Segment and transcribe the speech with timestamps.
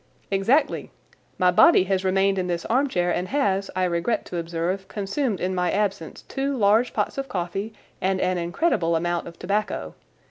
[0.31, 0.89] "Exactly.
[1.37, 5.53] My body has remained in this armchair and has, I regret to observe, consumed in
[5.53, 9.93] my absence two large pots of coffee and an incredible amount of tobacco.